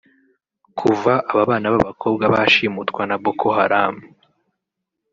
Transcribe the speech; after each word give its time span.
Kuva 0.79 1.13
aba 1.31 1.43
bana 1.49 1.67
b’abakobwa 1.73 2.23
bashimutwa 2.33 3.01
na 3.09 3.15
Boko 3.23 3.47
Haram 3.57 3.95